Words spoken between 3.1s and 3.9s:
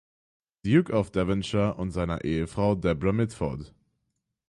Mitford.